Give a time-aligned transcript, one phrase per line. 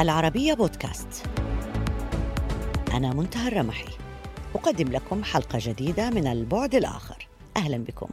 [0.00, 1.22] العربية بودكاست.
[2.92, 3.88] أنا منتهى الرمحي.
[4.54, 7.28] أقدم لكم حلقة جديدة من البعد الآخر.
[7.56, 8.08] أهلا بكم.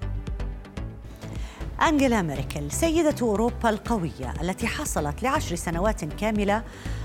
[1.87, 6.63] أنجيلا ميركل سيدة أوروبا القوية التي حصلت لعشر سنوات كاملة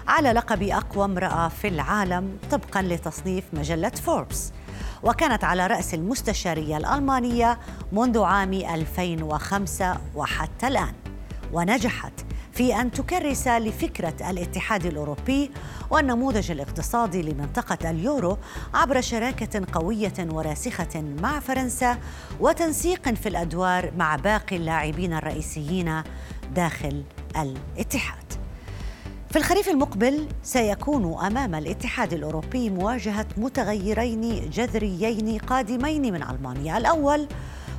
[0.08, 4.52] على لقب أقوى امرأة في العالم طبقا لتصنيف مجلة فوربس
[5.02, 7.58] وكانت على رأس المستشارية الألمانية
[7.92, 10.94] منذ عام 2005 وحتى الآن
[11.52, 12.12] ونجحت
[12.52, 15.50] في أن تكرس لفكرة الاتحاد الأوروبي
[15.90, 18.38] والنموذج الاقتصادي لمنطقة اليورو
[18.74, 21.98] عبر شراكة قوية وراسخة مع فرنسا
[22.40, 26.02] وتنسيق في الأدوار مع باقي اللاعبين الرئيسيين
[26.54, 27.02] داخل
[27.36, 28.22] الاتحاد.
[29.30, 37.28] في الخريف المقبل سيكون أمام الاتحاد الأوروبي مواجهة متغيرين جذريين قادمين من ألمانيا، الأول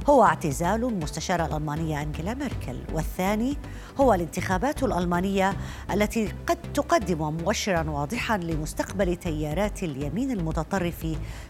[0.09, 3.57] هو اعتزال المستشارة الألمانية أنجيلا ميركل والثاني
[3.97, 5.53] هو الانتخابات الألمانية
[5.93, 11.07] التي قد تقدم مؤشرا واضحا لمستقبل تيارات اليمين المتطرف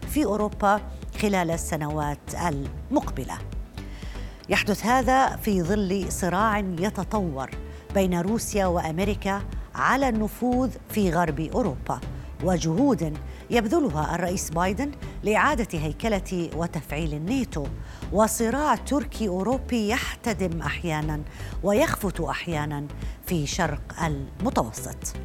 [0.08, 0.80] في أوروبا
[1.22, 3.38] خلال السنوات المقبلة.
[4.48, 7.50] يحدث هذا في ظل صراع يتطور
[7.94, 9.42] بين روسيا وأمريكا
[9.74, 12.00] على النفوذ في غرب أوروبا
[12.44, 13.18] وجهود
[13.50, 14.92] يبذلها الرئيس بايدن
[15.22, 17.66] لإعادة هيكلة وتفعيل الناتو.
[18.12, 21.20] وصراع تركي أوروبي يحتدم أحيانا
[21.62, 22.86] ويخفت أحيانا
[23.26, 25.16] في شرق المتوسط.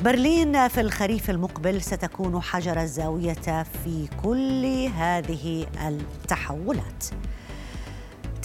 [0.00, 7.04] برلين في الخريف المقبل ستكون حجر الزاوية في كل هذه التحولات.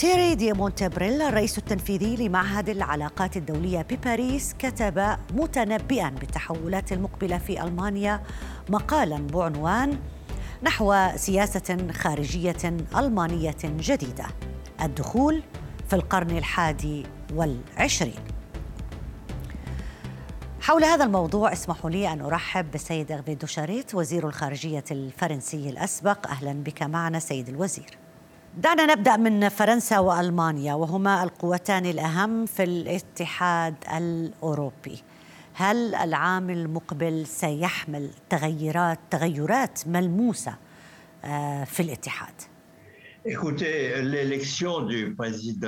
[0.02, 8.24] تيري دي مونتبريل الرئيس التنفيذي لمعهد العلاقات الدولية بباريس كتب متنبئا بالتحولات المقبلة في ألمانيا
[8.70, 10.00] مقالا بعنوان
[10.64, 14.26] نحو سياسة خارجية ألمانية جديدة
[14.82, 15.44] الدخول
[15.90, 18.20] في القرن الحادي والعشرين.
[20.62, 26.28] حول هذا الموضوع اسمحوا لي أن أرحب بالسيد أغفي دوشاريت وزير الخارجية الفرنسي الأسبق.
[26.28, 28.01] أهلا بك معنا سيد الوزير.
[28.58, 35.04] دعنا نبدأ من فرنسا وألمانيا وهما القوتان الأهم في الاتحاد الأوروبي.
[35.54, 40.56] هل العام المقبل سيحمل تغيرات تغيرات ملموسة
[41.26, 42.34] آه، في الاتحاد؟
[43.24, 45.68] Écoutez, l'élection du président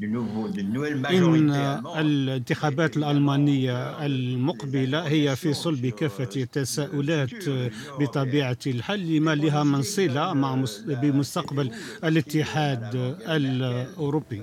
[0.00, 7.48] du nouveau d'une nouvelle majorité الانتخابات الألمانية المقبلة هي في صلب كافة التساؤلات
[8.00, 11.70] بطبيعة الحال لما لها من صلة مع بمستقبل
[12.04, 12.94] الاتحاد
[13.28, 14.42] الأوروبي.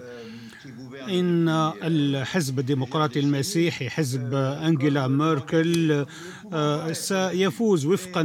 [1.09, 1.50] إن
[1.84, 6.06] الحزب الديمقراطي المسيحي حزب أنجيلا ميركل
[6.91, 8.24] سيفوز وفقا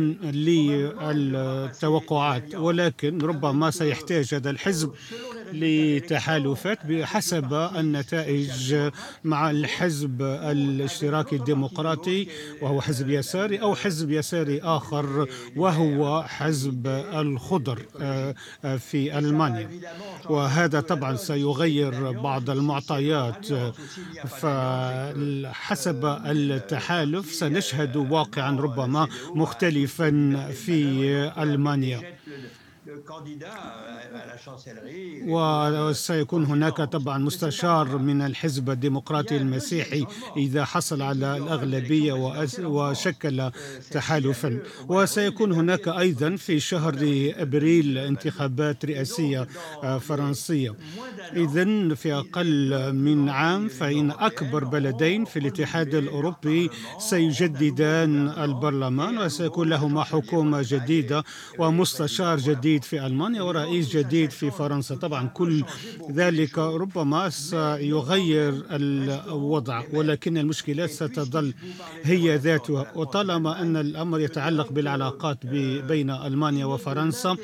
[1.13, 4.93] للتوقعات ولكن ربما سيحتاج هذا الحزب
[5.53, 8.77] لتحالفات بحسب النتائج
[9.25, 12.29] مع الحزب الاشتراكي الديمقراطي
[12.63, 18.35] وهو حزب يساري أو حزب يساري آخر وهو حزب الخضر آه،
[18.79, 19.71] في ألمانيا.
[20.31, 23.47] وهذا طبعا سيغير بعض المعطيات.
[24.29, 30.11] فحسب التحالف سنشهد واقعا ربما مختلفا
[30.65, 30.73] في
[31.39, 32.01] ألمانيا.
[35.27, 40.07] وسيكون هناك طبعا مستشار من الحزب الديمقراطي المسيحي
[40.37, 42.13] إذا حصل على الأغلبية
[42.61, 43.51] وشكل
[43.91, 44.59] تحالفا.
[44.89, 46.95] وسيكون هناك أيضا في شهر
[47.37, 49.47] أبريل انتخابات رئاسية
[49.83, 50.75] آه، فرنسية.
[51.37, 60.05] إذا في أقل من عام فإن أكبر بلدين في الاتحاد الأوروبي سيجددان البرلمان وسيكون لهما
[60.05, 61.25] حكومة جديدة
[61.59, 64.95] ومستشار جديد في ألمانيا ورئيس جديد في فرنسا.
[64.95, 65.65] طبعا كل
[66.13, 71.55] ذلك ربما سيغير الوضع ولكن المشكلات ستظل
[72.05, 72.93] هي ذاتها.
[72.95, 75.47] وطالما أن الأمر يتعلق بالعلاقات
[75.87, 77.37] بين ألمانيا وفرنسا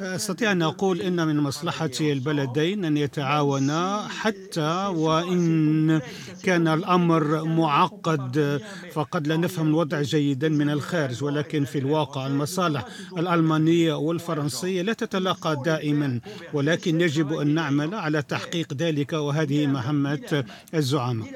[0.00, 6.00] أستطيع أن أقول إن من مصلحة البلدين أن يتعاونا حتى وإن
[6.42, 8.60] كان الأمر معقد
[8.92, 11.24] فقد لا نفهم الوضع جيدا من الخارج.
[11.24, 12.84] ولكن في الواقع المصالح
[13.18, 13.94] الألمانية
[14.54, 16.20] والفرنسيه لا تتلاقى دائما
[16.52, 19.12] ولكن يجب أن نعمل على تحقيق ذلك.
[19.12, 21.28] وهذه مهمة الزعماء.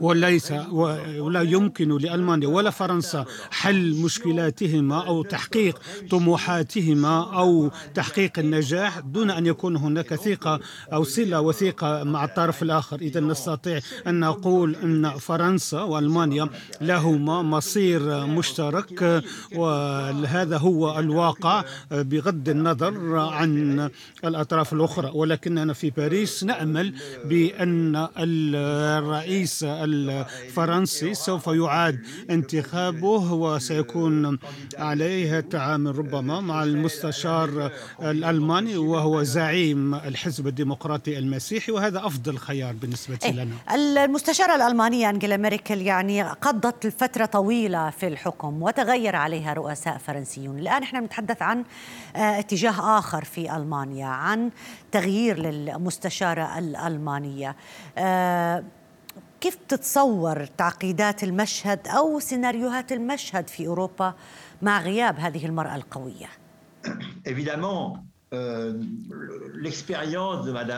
[0.00, 0.52] وليس
[1.18, 9.46] ولا يمكن لألمانيا ولا فرنسا حل مشكلاتهما أو تحقيق طموحاتهما أو تحقيق النجاح دون أن
[9.46, 10.60] يكون هناك ثقة
[10.92, 13.00] أو صلة وثيقة مع الطرف الآخر.
[13.00, 16.48] إذا نستطيع أن نقول أن فرنسا وألمانيا
[16.80, 19.24] لهما مصير مشترك
[19.54, 23.90] وهذا هو الواقع بغض النظر عن
[24.24, 25.10] الأطراف الأخرى.
[25.14, 26.94] ولكننا في باريس نأمل
[27.24, 32.00] بأن الرئيس الرئيس الفرنسي سوف يعاد
[32.30, 34.38] انتخابه وسيكون
[34.78, 37.72] عليه التعامل ربما مع المستشار
[38.02, 43.74] الألماني وهو زعيم الحزب الديمقراطي المسيحي وهذا أفضل خيار بالنسبة إيه؟ لنا
[44.04, 50.82] المستشارة الألمانية أنجيلا ميركل يعني قضت فترة طويلة في الحكم وتغير عليها رؤساء فرنسيون الآن
[50.82, 51.64] إحنا نتحدث عن
[52.16, 54.50] آه، اتجاه آخر في ألمانيا عن
[54.92, 57.56] تغيير للمستشارة الألمانية
[57.98, 58.64] آه،
[59.40, 64.14] كيف تتصور تعقيدات المشهد أو سيناريوهات المشهد في أوروبا
[64.62, 66.28] مع غياب هذه المرأة القوية؟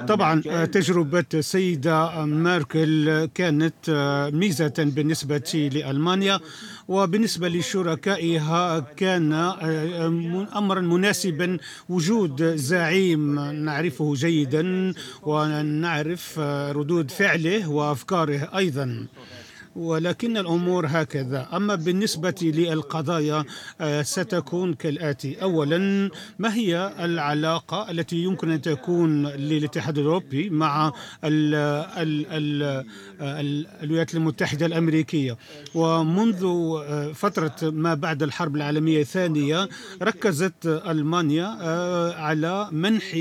[0.09, 3.91] طبعا تجربة السيدة ميركل كانت
[4.35, 6.41] ميزة بالنسبة لألمانيا
[6.89, 9.33] وبالنسبة لشركائها كان
[10.57, 11.59] أمرا مناسبا
[11.89, 14.93] وجود زعيم نعرفه جيدا
[15.23, 16.39] ونعرف
[16.77, 19.07] ردود فعله وأفكاره أيضا.
[19.77, 21.49] ولكن الأمور هكذا.
[21.53, 23.45] أما بالنسبة للقضايا
[23.81, 25.43] آه، ستكون كالآتي.
[25.43, 30.93] اولا ما هي العلاقة التي يمكن أن تكون للاتحاد الأوروبي مع
[33.25, 35.37] الولايات المتحدة الأمريكية؟
[35.75, 39.69] ومنذ آه، فترة ما بعد الحرب العالمية الثانية
[40.03, 43.17] ركزت ألمانيا آه، على منح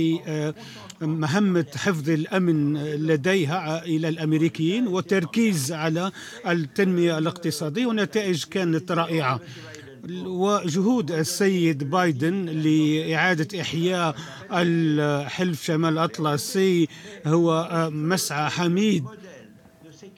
[1.02, 6.12] مهمة حفظ الأمن لديها إلى الأمريكيين وتركيز على
[6.48, 9.40] التنمية الاقتصادية ونتائج كانت رائعة.
[10.26, 14.16] وجهود السيد بايدن لإعادة إحياء
[14.52, 16.88] الحلف شمال الأطلسي
[17.28, 19.04] هو مسعى حميد.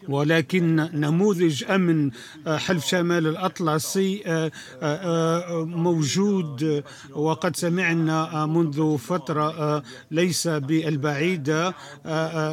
[0.10, 2.12] ولكن نموذج أمن
[2.48, 4.52] آه، حلف شمال الأطلسي آه،
[4.82, 6.84] آه، موجود
[7.16, 11.74] وقد سمعنا منذ فترة ليس بالبعيده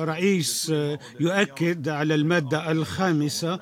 [0.05, 0.73] رئيس
[1.21, 3.59] يؤكد على المادة الخامسة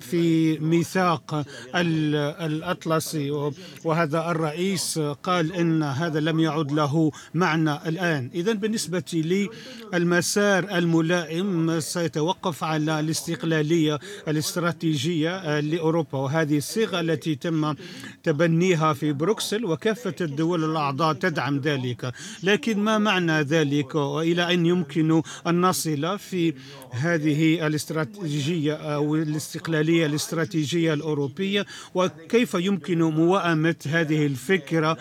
[0.00, 1.44] في ميثاق
[1.74, 3.52] الأطلسي.
[3.84, 8.30] وهذا الرئيس قال إن هذا لم يعد له معنى الآن.
[8.34, 9.48] اذا بالنسبة لي
[9.94, 13.98] المسار الملائم سيتوقف على الاستقلالية
[14.28, 16.18] الاستراتيجية آه، لأوروبا.
[16.18, 17.74] وهذه الصيغة التي تم
[18.22, 22.12] تبنيها في بروكسل وكافة الدول الأعضاء تدعم ذلك.
[22.42, 26.54] لكن ما معنى ذلك؟ وإلى أين يمكن أن نصل في
[26.90, 34.98] هذه الاستراتيجية أو الاستقلالية الاستراتيجية الأوروبية؟ وكيف يمكن موائمة هذه الفكرة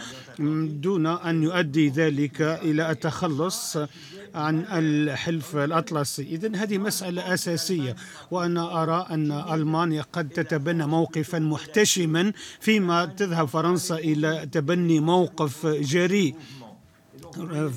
[0.66, 3.78] دون أن يؤدي ذلك إلى التخلص
[4.36, 7.81] عن الحلف الأطلسي؟ إذا هذه مسألة أساسية.
[8.32, 12.24] وأنا أرى أن ألمانيا قد تتبنى موقفا محتشما
[12.60, 16.36] فيما تذهب فرنسا إلى تبني موقف جريء.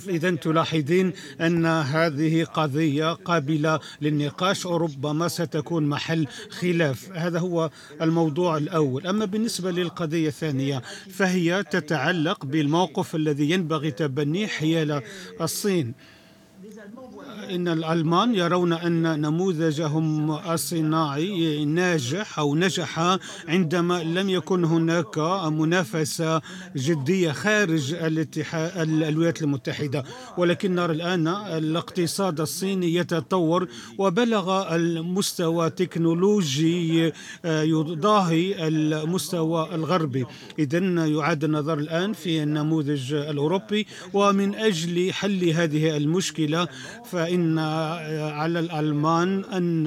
[0.08, 6.98] إذا تلاحظين أن هذه قضية قابلة للنقاش وربما ستكون محل خلاف.
[7.12, 7.70] هذا هو
[8.02, 9.06] الموضوع الأول.
[9.06, 15.02] أما بالنسبة للقضية الثانية فهي تتعلق بالموقف الذي ينبغي تبنيه حيال
[15.40, 15.94] الصين.
[17.50, 23.18] إن الألمان يرون أن نموذجهم الصناعي ناجح أو نجح
[23.48, 25.18] عندما لم يكن هناك
[25.48, 26.42] منافسة
[26.76, 30.04] جدية خارج الاتحاد الولايات المتحدة.
[30.38, 37.12] ولكن نرى الآن الاقتصاد الصيني يتطور وبلغ المستوى تكنولوجي
[37.44, 40.26] يضاهي المستوى الغربي.
[40.58, 46.68] إذا يعاد النظر الآن في النموذج الأوروبي ومن أجل حل هذه المشكلة
[47.04, 47.33] فإن
[48.40, 49.86] على الألمان أن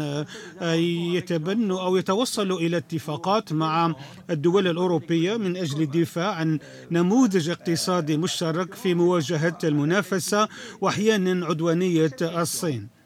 [1.15, 3.95] يتبنوا أو يتوصلوا إلى اتفاقات مع
[4.29, 6.59] الدول الأوروبية من أجل الدفاع عن
[6.91, 10.47] نموذج اقتصادي مشترك في مواجهة المنافسة
[10.81, 12.96] وأحيانا عدوانية الصين.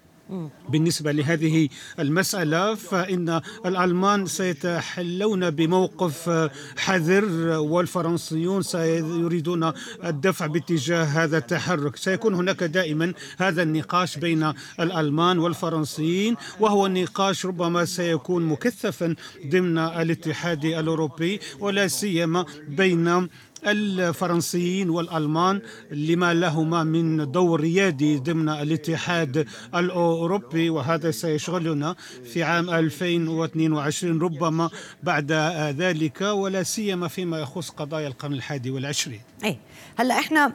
[0.69, 1.69] بالنسبة لهذه
[1.99, 7.25] المسألة فإن الألمان سيتحلون بموقف حذر
[7.59, 9.71] والفرنسيون سيريدون
[10.05, 11.95] الدفع باتجاه هذا التحرك.
[11.95, 19.15] سيكون هناك دائما هذا النقاش بين الألمان والفرنسيين وهو النقاش ربما سيكون مكثفا
[19.47, 23.27] ضمن الاتحاد الأوروبي ولا سيما بين
[23.67, 31.95] الفرنسيين والألمان لما لهما من دور ريادي ضمن الاتحاد الأوروبي وهذا سيشغلنا
[32.33, 34.69] في عام 2022 ربما
[35.03, 35.31] بعد
[35.77, 39.21] ذلك ولا سيما فيما يخص قضايا القرن الحادي والعشرين.
[39.43, 39.57] أي
[39.97, 40.53] هلا إحنا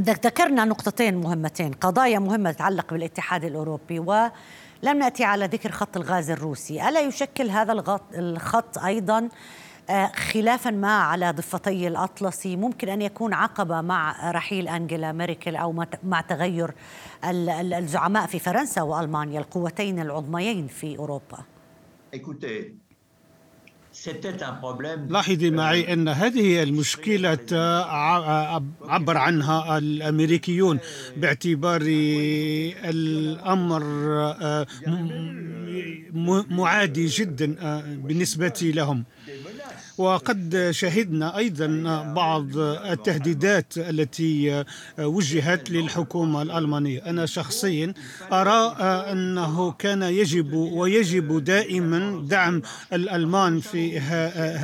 [0.00, 4.30] ذكرنا نقطتين مهمتين قضايا مهمة تتعلق بالاتحاد الأوروبي و
[4.82, 6.88] لم نأتي على ذكر خط الغاز الروسي.
[6.88, 9.28] ألا يشكل هذا الخط أيضا
[10.14, 12.56] خلافا ما على ضفتي الأطلسي.
[12.56, 16.74] ممكن أن يكون عقبة مع رحيل أنجيلا ميركل أو مع تغير
[17.24, 21.38] الزعماء في فرنسا وألمانيا القوتين العظميين في أوروبا.
[25.12, 27.46] لاحظي معي أن هذه المشكلة
[28.82, 30.78] عبر عنها الأمريكيون
[31.16, 31.82] باعتبار
[32.84, 33.82] الأمر
[34.42, 34.66] آه،
[36.50, 39.04] معادي جدا آه، بالنسبة لهم.
[39.98, 41.66] وقد شهدنا أيضا
[42.14, 44.64] بعض التهديدات التي
[44.98, 46.98] وجهت للحكومة الألمانية.
[47.06, 47.94] أنا شخصيا
[48.32, 48.76] أرى
[49.12, 52.62] أنه كان يجب ويجب دائما دعم
[52.92, 53.98] الألمان في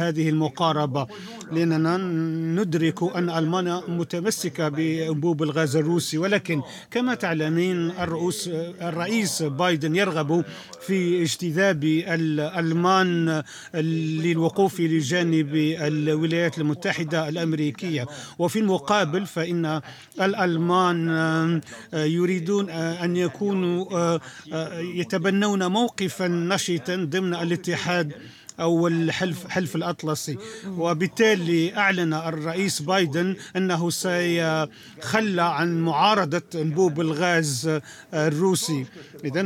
[0.01, 1.07] هذه المقاربة
[1.53, 1.97] لأننا
[2.63, 6.19] ندرك أن المانيا متمسكة بأنبوب الغاز الروسي.
[6.19, 8.49] ولكن كما تعلمين الرؤوس
[8.83, 10.45] الرئيس بايدن يرغب
[10.87, 13.43] في اجتذاب الألمان
[13.75, 18.07] للوقوف لجانب بجانب الولايات المتحدة الأمريكية.
[18.39, 19.81] وفي المقابل فإن
[20.21, 21.09] الألمان
[21.95, 24.21] آه، يريدون آه، أن يكونوا آه،
[24.79, 28.13] يتبنون موقفا نشطا ضمن الاتحاد
[28.61, 30.39] أو الحلف حلف الأطلسي.
[30.67, 37.81] وبالتالي أعلن الرئيس بايدن أنه سيخلى عن معارضة أنبوب الغاز
[38.15, 38.87] الروسي.
[39.25, 39.41] إذا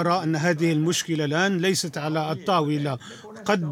[0.00, 2.98] أرى أن هذه المشكلة الآن ليست على الطاولة.
[3.44, 3.70] قد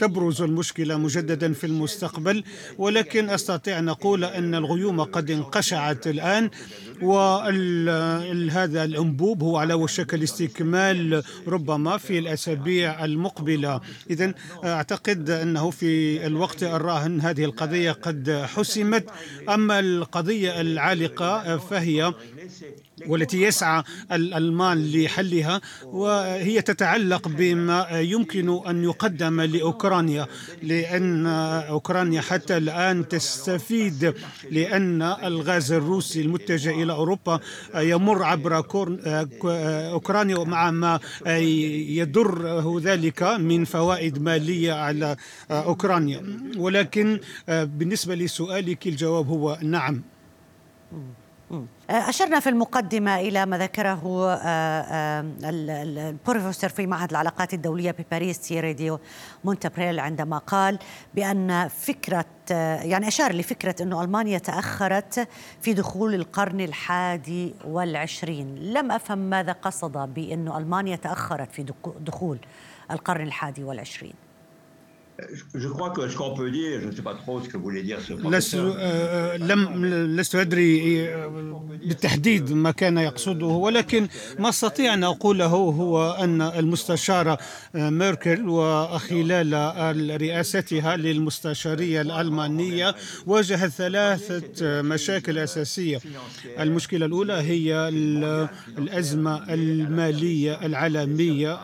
[0.00, 2.44] تبرز المشكلة مجددا في المستقبل
[2.78, 6.50] ولكن أستطيع أن أقول أن الغيوم قد انقشعت الآن.
[7.02, 13.80] وهذا الأنبوب هو على وشك الاستكمال ربما في الأسابيع المقبلة.
[14.10, 19.06] إذا أعتقد أنه في الوقت الراهن هذه القضية قد حسمت.
[19.48, 22.14] أما القضية العالقة فهي
[23.06, 30.26] والتي يسعى الألمان لحلها وهي تتعلق بما يمكن أن يقدم لأوكرانيا
[30.62, 34.14] لأن أوكرانيا حتى الآن تستفيد
[34.50, 37.40] لأن الغاز الروسي المتجه إلى أوروبا
[37.74, 38.64] يمر عبر
[39.92, 45.16] أوكرانيا مع ما يضر ذلك من فوائد مالية على
[45.50, 46.22] أوكرانيا.
[46.56, 50.02] ولكن بالنسبة لسؤالك الجواب هو نعم.
[51.90, 58.72] أشرنا في المقدمة إلى ما ذكره آه، آه، البروفيسور في معهد العلاقات الدولية بباريس تيري
[58.72, 59.00] ديو
[59.44, 60.78] مونتابريل عندما قال
[61.14, 65.28] بأن فكرة يعني أشار لفكرة أن ألمانيا تأخرت
[65.60, 68.54] في دخول القرن الحادي والعشرين.
[68.56, 71.66] لم أفهم ماذا قصد بأن ألمانيا تأخرت في
[72.00, 72.38] دخول
[72.90, 74.27] القرن الحادي والعشرين.
[75.54, 77.82] Je crois que ce qu'on peut dire, je ne sais pas trop ce que voulait
[77.82, 78.54] dire ce لست
[79.40, 79.84] لم
[80.16, 81.08] لست أدري
[81.86, 83.46] بالتحديد ما كان يقصده.
[83.46, 84.08] ولكن
[84.38, 87.38] ما أستطيع أن أقوله هو أن المستشارة
[87.74, 92.94] ميركل وخلال رئاستها للمستشارية الألمانية
[93.26, 96.00] واجهت ثلاثة مشاكل أساسية.
[96.60, 97.88] المشكلة الأولى هي
[98.78, 101.58] الأزمة المالية العالمية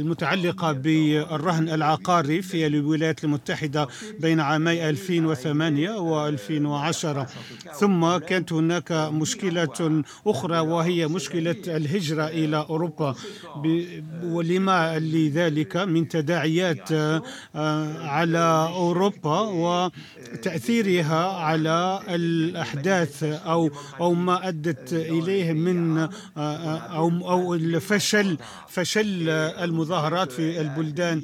[0.00, 3.88] المتعلقة بالرهن العقاري في الولايات المتحدة
[4.20, 7.26] بين عامي 2008 و 2010
[7.78, 13.14] ثم كانت هناك مشكلة أخرى وهي مشكلة الهجرة إلى أوروبا.
[14.24, 17.22] ولما لذلك؟ من تداعيات آه،
[18.06, 27.54] على أوروبا وتأثيرها على الأحداث أو أو ما أدت إليه من آه، آه، أو أو
[27.54, 28.38] الفشل
[28.68, 31.22] فشل المظاهرات في البلدان.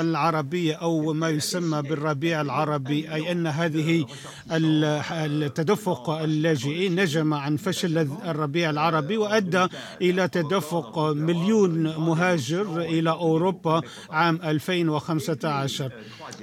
[0.00, 4.06] العربية أو ما يسمى بالربيع العربي أي أن هذه
[4.50, 9.66] التدفق اللاجئين نجم عن فشل الربيع العربي وأدى
[10.02, 15.92] إلى تدفق مليون مهاجر إلى أوروبا عام 2015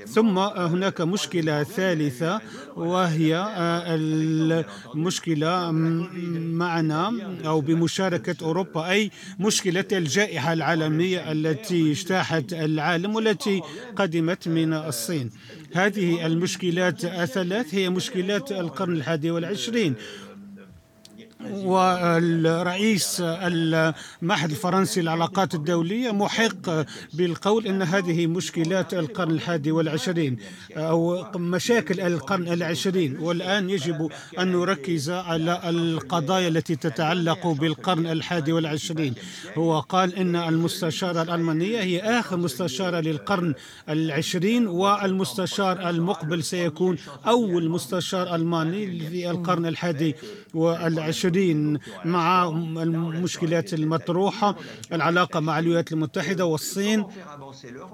[0.07, 2.41] ثم هناك مشكلة ثالثة
[2.75, 3.47] وهي
[4.95, 5.71] المشكلة
[6.61, 7.13] معنا
[7.45, 13.46] أو بمشاركة أوروبا أي مشكلة الجائحة العالمية التي اجتاحت العالم والتي
[13.95, 15.31] قدمت من الصين.
[15.73, 19.95] هذه المشكلات الثلاث هي مشكلات القرن الحادي والعشرين.
[21.45, 30.37] والرئيس المعهد الفرنسي للعلاقات الدولية محق بالقول أن هذه مشكلات القرن الحادي والعشرين
[30.77, 33.17] أو مشاكل القرن العشرين.
[33.19, 39.13] والآن يجب أن نركز على القضايا التي تتعلق بالقرن الحادي والعشرين.
[39.57, 43.53] هو قال أن المستشارة الألمانية هي آخر مستشارة للقرن
[43.89, 50.15] العشرين والمستشار المقبل سيكون أول مستشار ألماني في القرن الحادي
[50.53, 51.36] والعشرين.
[51.37, 52.47] والعشرين مع
[52.83, 54.55] المشكلات المطروحة
[54.93, 57.05] العلاقة مع الولايات المتحدة والصين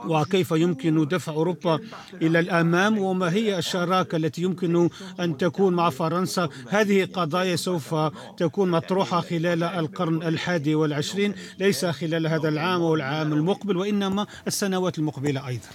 [0.06, 1.80] وكيف يمكن دفع أوروبا
[2.22, 7.96] إلى الأمام وما هي الشراكة التي يمكن أن تكون مع فرنسا؟ هذه قضايا سوف
[8.38, 15.48] تكون مطروحة خلال القرن الحادي والعشرين ليس خلال هذا العام والعام المقبل وإنما السنوات المقبلة
[15.48, 15.68] أيضا.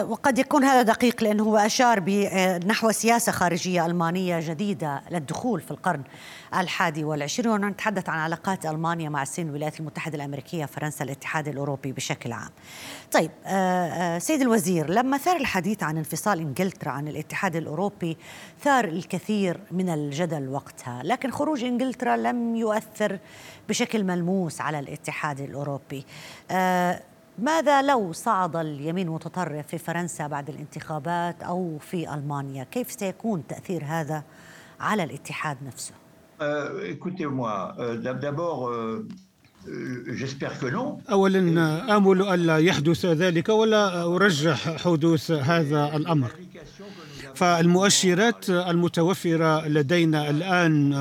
[0.00, 2.00] وقد يكون هذا دقيق لأنه هو أشار
[2.66, 6.02] نحو سياسة خارجية ألمانية جديدة للدخول في القرن
[6.54, 7.52] الحادي والعشرين.
[7.52, 12.50] ونتحدث عن علاقات ألمانيا مع الصين الولايات المتحدة الأمريكية فرنسا الاتحاد الأوروبي بشكل عام.
[13.12, 18.16] طيب آه، آه، سيد الوزير لما ثار الحديث عن انفصال إنجلترا عن الاتحاد الأوروبي
[18.60, 23.18] ثار الكثير من الجدل وقتها لكن خروج إنجلترا لم يؤثر
[23.68, 26.04] بشكل ملموس على الاتحاد الأوروبي.
[26.50, 27.02] آه،
[27.38, 33.84] ماذا لو صعد اليمين المتطرف في فرنسا بعد الانتخابات أو في ألمانيا؟ كيف سيكون تأثير
[33.84, 34.22] هذا
[34.80, 35.94] على الاتحاد نفسه؟
[36.94, 37.54] écoutez-moi,
[38.02, 38.68] d'abord,
[41.10, 46.30] أولا آمل ألا يحدث ذلك ولا أرجح حدوث هذا الأمر
[47.34, 50.92] فالمؤشرات المتوفرة لدينا الآن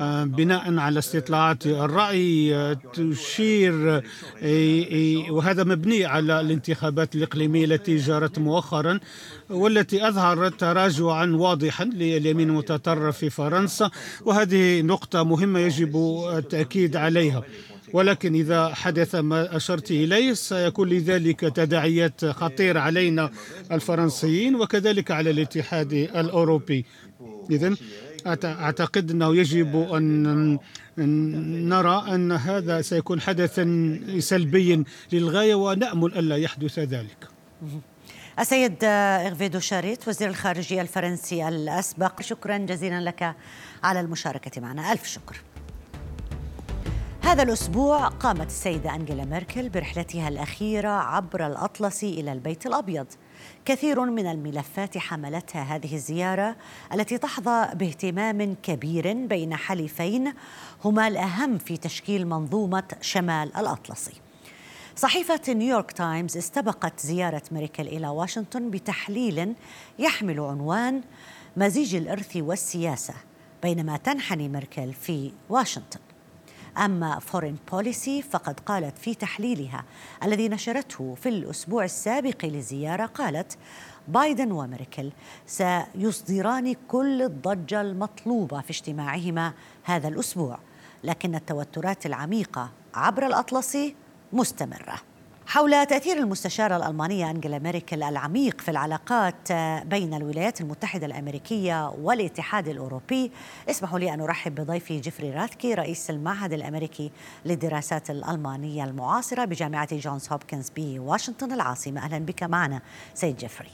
[0.00, 4.02] آه، بناء على استطلاعات الرأي آه، تشير
[4.42, 9.00] آه، وهذا مبني على الانتخابات الإقليمية التي جرت مؤخرا
[9.50, 13.90] والتي أظهرت تراجعا واضحا لليمين المتطرف في فرنسا
[14.24, 15.96] وهذه نقطة مهمة يجب
[16.36, 17.42] التأكيد عليها.
[17.92, 23.30] ولكن إذا حدث ما أشرت إليه سيكون لذلك تداعيات خطيرة علينا
[23.72, 26.84] الفرنسيين وكذلك على الاتحاد الأوروبي.
[27.50, 27.76] إذا
[28.44, 30.58] أعتقد أنه يجب أن
[31.68, 37.28] نرى أن هذا سيكون حدثا سلبيا للغاية ونأمل ألا يحدث ذلك.
[38.38, 43.34] السيد إغفيدو شاريت وزير الخارجية الفرنسي الأسبق شكرا جزيلا لك
[43.84, 44.92] على المشاركة معنا.
[44.92, 45.36] ألف شكر.
[47.22, 53.06] هذا الأسبوع قامت السيدة أنجيلا ميركل برحلتها الأخيرة عبر الأطلسي إلى البيت الأبيض.
[53.64, 56.56] كثير من الملفات حملتها هذه الزيارة
[56.94, 60.32] التي تحظى باهتمام كبير بين حليفين
[60.84, 64.14] هما الأهم في تشكيل منظومة شمال الأطلسي
[64.96, 69.54] صحيفة نيويورك تايمز استبقت زيارة ميركل إلى واشنطن بتحليل
[69.98, 71.00] يحمل عنوان
[71.56, 73.14] مزيج الإرث والسياسة
[73.62, 76.11] بينما تنحني ميركل في واشنطن.
[76.78, 79.84] أما فورين بوليسي فقد قالت في تحليلها.
[80.22, 83.58] الذي نشرته في الأسبوع السابق للزيارة قالت
[84.08, 85.12] بايدن وميركل
[85.46, 89.52] سيصدران كل الضجة المطلوبة في اجتماعهما
[89.84, 90.58] هذا الأسبوع
[91.04, 93.96] لكن التوترات العميقة عبر الأطلسي
[94.32, 95.11] مستمرة.
[95.46, 99.52] حول تأثير المستشارة الألمانية أنجيلا ميركل العميق في العلاقات
[99.86, 103.30] بين الولايات المتحدة الأمريكية والاتحاد الأوروبي
[103.70, 107.10] أسمحوا لي أن أرحب بضيفي جيفري راثكي رئيس المعهد الأمريكي
[107.44, 112.04] للدراسات الألمانية المعاصرة بجامعة جونز هوبكنز بواشنطن العاصمة.
[112.04, 112.82] أهلا بك معنا
[113.14, 113.70] سيد جيفري.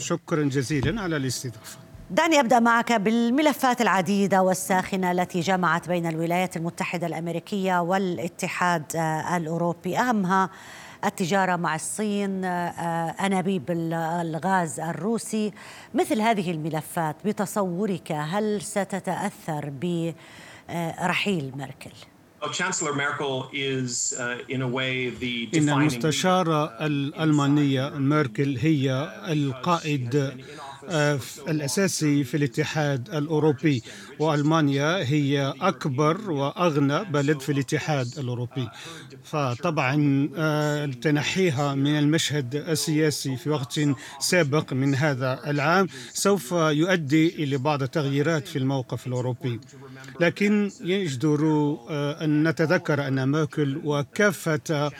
[0.00, 1.78] شكرا جزيلا على الاستضافة.
[2.10, 9.98] دعني ابدا معك بالملفات العديدة والساخنة التي جمعت بين الولايات المتحدة الأمريكية والاتحاد آه، الأوروبي.
[9.98, 10.50] أهمها
[11.04, 15.52] التجارة مع الصين آه، أنابيب الغاز الروسي.
[15.94, 21.92] مثل هذه الملفات بتصورك هل ستتأثر برحيل ميركل؟
[25.54, 30.32] إن المستشارة الألمانية ميركل هي القائد
[30.88, 33.82] آه، الأساسي في الاتحاد الأوروبي.
[34.18, 38.68] وألمانيا هي أكبر وأغنى بلد في الاتحاد الأوروبي.
[39.24, 39.96] فطبعا
[41.02, 43.80] تنحيها من المشهد السياسي في وقت
[44.20, 49.60] سابق من هذا العام سوف يؤدي إلى بعض التغييرات في الموقف الأوروبي.
[50.20, 51.40] لكن يجدر
[51.90, 54.90] آه، أن نتذكر أن ماكل وكافة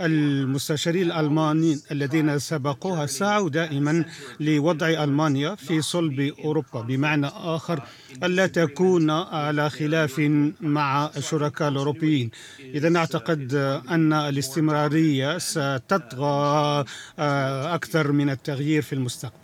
[0.00, 4.04] المستشارين الألمانيين الذين سبقوها سعوا دائما
[4.40, 6.80] لوضع ألمانيا في صلب أوروبا.
[6.82, 7.82] بمعنى آخر
[8.22, 10.18] ألا تكون على خلاف
[10.60, 12.30] مع الشركاء الأوروبيين.
[12.60, 13.54] إذا أعتقد
[13.90, 16.84] أن الاستمرارية ستطغى
[17.18, 19.41] آه، أكثر من التغيير في المستقبل.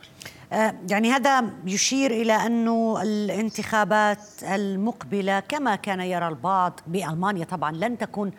[0.90, 8.32] يعني هذا يشير إلى أنه الانتخابات المقبلة كما كان يرى البعض بألمانيا طبعا لن تكون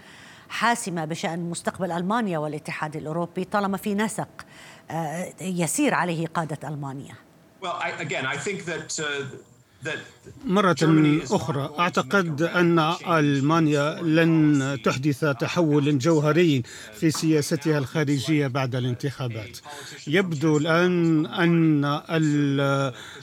[0.50, 4.30] حاسمة بشأن مستقبل ألمانيا والاتحاد الأوروبي طالما في نسق
[4.92, 7.16] آه، يسير عليه قادة ألمانيا.
[7.62, 9.06] Well, I, again, I think that uh,
[10.46, 10.76] مرة
[11.32, 16.64] أخرى أعتقد أن ألمانيا لن تحدث تحول جوهري
[17.00, 19.58] في سياستها الخارجية بعد الانتخابات.
[20.08, 22.02] يبدو الآن أن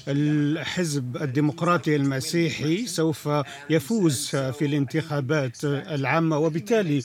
[0.08, 3.28] الحزب الديمقراطي المسيحي سوف
[3.70, 7.02] يفوز في الانتخابات العامة وبالتالي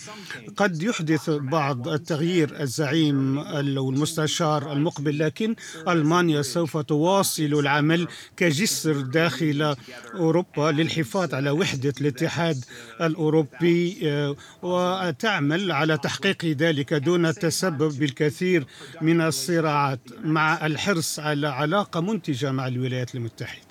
[0.57, 5.55] قد يحدث بعض التغيير الزعيم أو المستشار المقبل لكن
[5.87, 9.01] ألمانيا سوف تواصل العمل كجسر
[9.41, 9.75] داخل
[10.15, 12.65] أوروبا للحفاظ على وحدة الاتحاد
[13.01, 18.65] الأوروبي آه، وتعمل على تحقيق ذلك دون التسبب بالكثير
[19.01, 23.61] من الصراعات مع الحرص على علاقة منتجة مع الولايات المتحدة.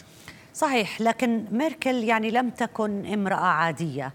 [0.54, 4.12] صحيح لكن ميركل يعني لم تكن امرأة عادية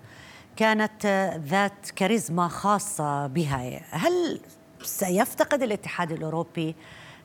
[0.56, 1.06] كانت
[1.48, 3.82] ذات كاريزما خاصة بها.
[3.92, 4.40] هل
[4.84, 6.76] سيفتقد الاتحاد الأوروبي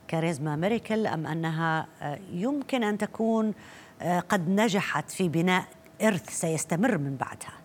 [0.09, 1.87] كاريزما ميركل أم أنها
[2.33, 3.55] يمكن أن تكون
[4.03, 5.69] قد نجحت في بناء
[6.03, 7.61] إرث سيستمر من بعدها.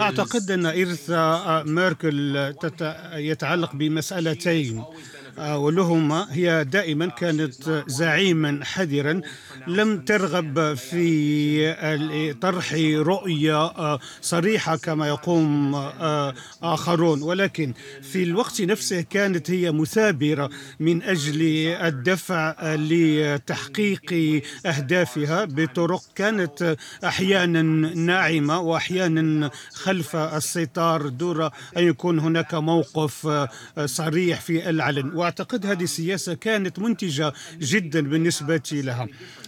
[0.00, 1.10] أعتقد أن إرث
[1.68, 2.54] ميركل
[3.12, 4.84] يتعلق بمسألتين.
[5.38, 9.20] ولهما هي دائما كانت زعيما حذرا
[9.66, 13.72] لم ترغب في طرح رؤية
[14.20, 15.74] صريحة كما يقوم
[16.62, 17.22] آخرون.
[17.22, 27.62] ولكن في الوقت نفسه كانت هي مثابرة من أجل الدفع لتحقيق أهدافها بطرق كانت أحيانا
[27.94, 33.48] ناعمة وأحيانا خلف الستار دون أن يكون هناك موقف
[33.84, 35.21] صريح في العلن.
[35.22, 39.06] واعتقد هذه السياسة كانت منتجة جدا بالنسبة لها.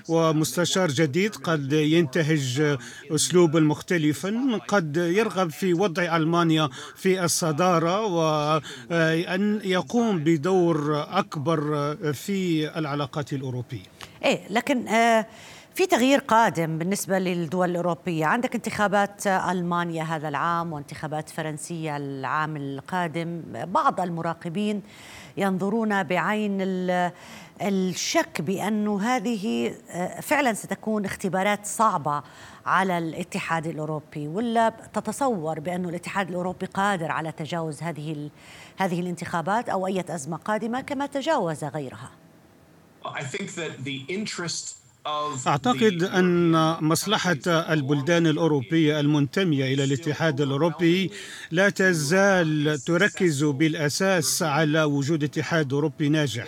[0.08, 2.76] ومستشار جديد قد ينتهج
[3.10, 11.58] اسلوبا مختلفا قد يرغب في وضع ألمانيا في الصدارة وأن يقوم بدور أكبر
[12.12, 13.86] في العلاقات الأوروبية.
[14.24, 15.26] إيه لكن آه
[15.74, 18.26] في تغيير قادم بالنسبة للدول الأوروبية.
[18.26, 23.42] عندك انتخابات ألمانيا هذا العام وانتخابات فرنسية العام القادم.
[23.52, 24.82] بعض المراقبين
[25.36, 26.58] ينظرون بعين
[27.60, 29.74] الشك بأن هذه
[30.22, 32.22] فعلا ستكون اختبارات صعبة
[32.66, 38.30] على الاتحاد الأوروبي ولا تتصور بأن الاتحاد الأوروبي قادر على تجاوز هذه
[38.76, 42.10] هذه الانتخابات أو أي أزمة قادمة كما تجاوز غيرها؟
[43.04, 44.83] I think that the interest
[45.46, 51.10] أعتقد أن مصلحة البلدان الأوروبية المنتمية إلى الاتحاد الأوروبي
[51.50, 56.46] لا تزال تركز بالأساس على وجود اتحاد أوروبي ناجح.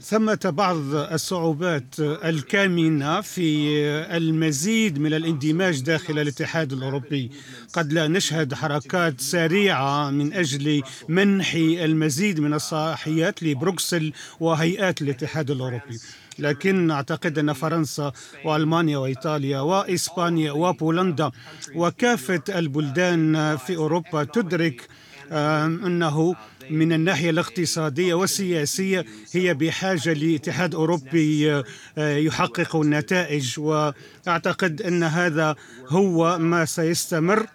[0.00, 3.68] ثمة بعض الصعوبات الكامنة في
[4.16, 7.30] المزيد من الاندماج داخل الاتحاد الأوروبي.
[7.72, 15.98] قد لا نشهد حركات سريعة من أجل منح المزيد من الصلاحيات لبروكسل وهيئات الاتحاد الأوروبي.
[16.38, 18.12] لكن أعتقد أن فرنسا
[18.44, 21.30] وألمانيا وإيطاليا وإسبانيا وبولندا
[21.74, 24.88] وكافة البلدان في أوروبا تدرك
[25.32, 26.34] أنه
[26.70, 31.52] من الناحية الاقتصادية والسياسية هي بحاجة لاتحاد أوروبي
[31.98, 33.60] آه، يحقق النتائج.
[33.60, 35.56] وأعتقد أن هذا
[35.88, 37.46] هو ما سيستمر.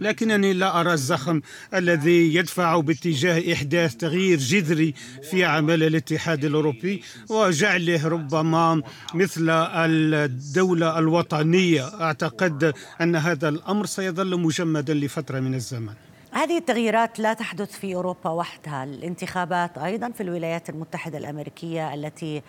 [0.00, 1.40] لكنني لا أرى الزخم
[1.74, 4.94] الذي يدفع باتجاه إحداث تغيير جذري
[5.30, 8.82] في عمل الاتحاد الأوروبي وجعله ربما
[9.14, 12.00] مثل الدولة الوطنية.
[12.00, 15.94] أعتقد أن هذا الأمر سيظل مجمدا لفترة من الزمن.
[16.36, 22.42] هذه التغييرات لا تحدث في أوروبا وحدها، الانتخابات أيضا في الولايات المتحدة الأمريكية التي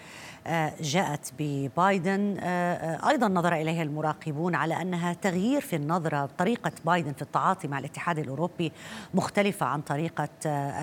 [0.47, 2.37] آه، جاءت ببايدن.
[2.39, 6.29] آه، آه، أيضا نظر إليها المراقبون على أنها تغيير في النظرة.
[6.37, 8.71] طريقة بايدن في التعاطي مع الاتحاد الأوروبي
[9.13, 10.29] مختلفة عن طريقة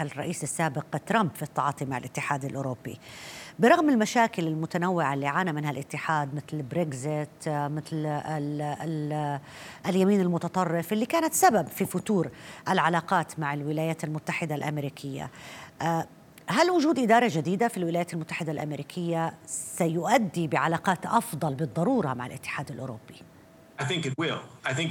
[0.02, 2.98] الرئيس السابق ترامب في التعاطي مع الاتحاد الأوروبي.
[3.58, 9.40] برغم المشاكل المتنوعة اللي عانى منها الاتحاد مثل بريكزيت مثل ال ال
[9.86, 12.28] اليمين المتطرف اللي كانت سبب في فتور
[12.68, 15.30] العلاقات مع الولايات المتحدة الأمريكية
[16.46, 23.33] هل وجود إدارة جديدة في الولايات المتحدة الأمريكية سيؤدي بعلاقات أفضل بالضرورة مع الاتحاد الأوروبي؟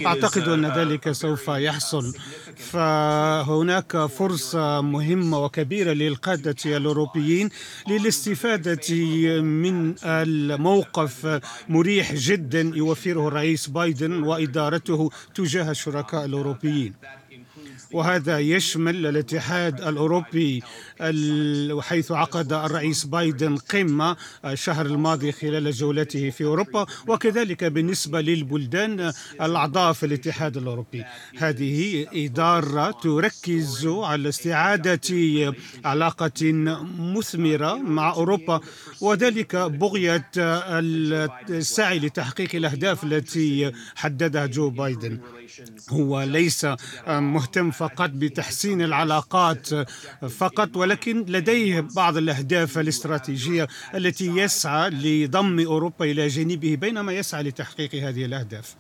[0.06, 2.14] أعتقد أن ذلك سوف يحصل.
[2.58, 7.50] فهناك فرصة مهمة وكبيرة للقادة الأوروبيين
[7.90, 8.96] للاستفادة
[9.42, 16.94] من الموقف مريح جدا يوفره الرئيس بايدن وإدارته تجاه الشركاء الأوروبيين.
[17.94, 20.64] وهذا يشمل الاتحاد الأوروبي
[21.80, 29.94] حيث عقد الرئيس بايدن قمة الشهر الماضي خلال جولته في أوروبا وكذلك بالنسبة للبلدان الأعضاء
[29.94, 31.04] في الاتحاد الأوروبي.
[31.38, 35.00] هذه إدارة تركز على استعادة
[35.86, 36.52] علاقة
[37.00, 38.60] مثمرة مع أوروبا
[39.02, 40.30] وذلك بغية
[41.50, 45.20] السعي لتحقيق الأهداف التي حددها جو بايدن.
[45.90, 46.68] هو ليس
[47.08, 49.70] مهتم فقط بتحسين العلاقات
[50.30, 57.96] فقط ولكن لديه بعض الأهداف الاستراتيجية التي يسعى لضم أوروبا إلى جانبه بينما يسعى لتحقيق
[57.96, 58.76] هذه الأهداف.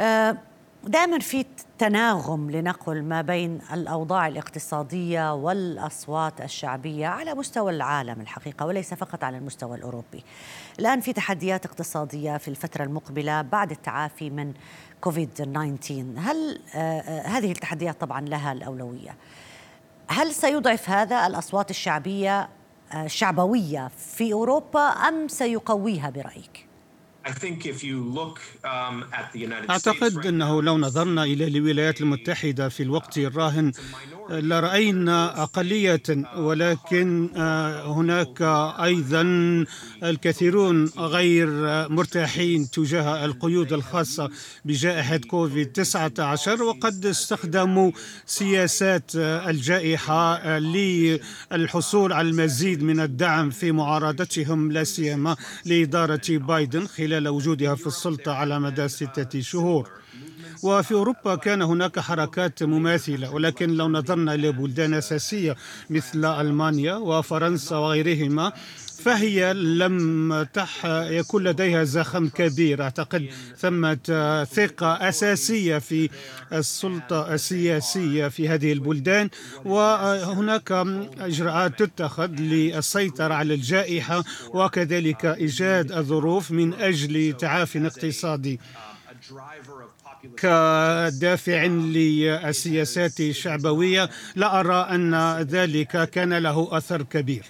[0.00, 0.38] آه،
[0.84, 1.44] دائما في
[1.78, 9.38] تناغم لنقل ما بين الأوضاع الاقتصادية والأصوات الشعبية على مستوى العالم الحقيقة وليس فقط على
[9.38, 10.24] المستوى الأوروبي.
[10.78, 14.52] الآن في تحديات اقتصادية في الفترة المقبلة بعد التعافي من
[15.00, 19.16] كوفيد 19 هل آه، آه، هذه التحديات طبعا لها الأولوية
[20.08, 22.48] هل سيضعف هذا الأصوات الشعبية
[22.92, 26.66] آه، الشعبوية في أوروبا أم سيقويها برأيك؟
[28.64, 33.72] um, أعتقد أنه لو نظرنا إلى الولايات المتحدة في الوقت الراهن
[34.30, 36.02] لرأينا أقلية
[36.36, 38.42] ولكن آه، هناك
[38.82, 39.22] أيضا
[40.02, 41.48] الكثيرون غير
[41.88, 44.30] مرتاحين تجاه القيود الخاصة
[44.64, 47.90] بجائحة كوفيد 19 وقد استخدموا
[48.26, 57.74] سياسات الجائحة للحصول على المزيد من الدعم في معارضتهم لا سيما لإدارة بايدن خلال وجودها
[57.74, 59.90] في السلطة على مدى ستة شهور.
[60.62, 65.56] وفي أوروبا كان هناك حركات مماثلة ولكن لو نظرنا إلى بلدان أساسية
[65.90, 68.52] مثل ألمانيا وفرنسا وغيرهما
[69.04, 72.82] فهي لم تح يكون لديها زخم كبير.
[72.82, 73.98] أعتقد ثمة
[74.52, 76.10] ثقة أساسية في
[76.52, 79.28] السلطة السياسية في هذه البلدان
[79.64, 80.72] وهناك
[81.20, 88.60] إجراءات تتخذ للسيطرة على الجائحة وكذلك إيجاد الظروف من أجل تعافي اقتصادي
[90.36, 97.44] كدافع للسياسات الشعبوية لا أرى أن ذلك كان له أثر كبير.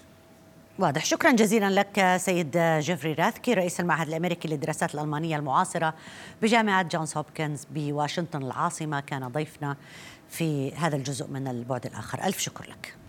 [0.79, 1.05] واضح.
[1.05, 5.95] شكرا جزيلا لك سيد جيفري راثكي رئيس المعهد الأمريكي للدراسات الألمانية المعاصرة
[6.43, 9.01] بجامعة جونز هوبكنز بواشنطن العاصمة.
[9.01, 9.77] كان ضيفنا
[10.31, 12.25] في هذا الجزء من البعد الآخر.
[12.25, 13.06] ألف شكر لك.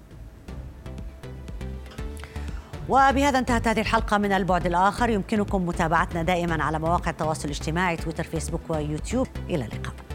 [2.89, 5.10] وبهذا انتهت هذه الحلقة من البعد الآخر.
[5.10, 9.28] يمكنكم متابعتنا دائما على مواقع التواصل الاجتماعي تويتر فيسبوك ويوتيوب.
[9.50, 10.07] إلى اللقاء.